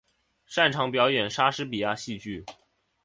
[0.47, 2.43] 擅长表演莎士比亚戏剧。